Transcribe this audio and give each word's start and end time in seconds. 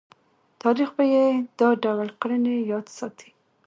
تاریخ 0.61 0.89
به 0.97 1.03
یې 1.13 1.25
دا 1.59 1.69
ډول 1.83 2.07
کړنې 2.21 2.55
یاد 2.71 2.85
ساتي. 2.97 3.29